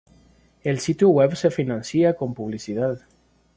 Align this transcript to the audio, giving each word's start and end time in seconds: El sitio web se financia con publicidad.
El 0.63 0.79
sitio 0.79 1.09
web 1.09 1.35
se 1.35 1.51
financia 1.51 2.15
con 2.15 2.33
publicidad. 2.33 2.99